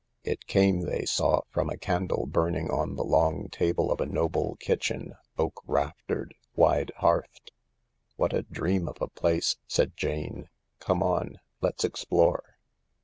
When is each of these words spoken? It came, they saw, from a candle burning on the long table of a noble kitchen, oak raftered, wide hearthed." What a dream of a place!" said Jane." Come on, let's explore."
It 0.23 0.47
came, 0.47 0.81
they 0.87 1.05
saw, 1.05 1.41
from 1.51 1.69
a 1.69 1.77
candle 1.77 2.25
burning 2.25 2.71
on 2.71 2.95
the 2.95 3.03
long 3.03 3.49
table 3.49 3.91
of 3.91 4.01
a 4.01 4.07
noble 4.07 4.55
kitchen, 4.55 5.13
oak 5.37 5.61
raftered, 5.67 6.33
wide 6.55 6.91
hearthed." 6.97 7.51
What 8.17 8.33
a 8.33 8.41
dream 8.41 8.89
of 8.89 8.99
a 8.99 9.09
place!" 9.09 9.57
said 9.67 9.95
Jane." 9.95 10.49
Come 10.79 11.03
on, 11.03 11.37
let's 11.61 11.83
explore." 11.83 12.43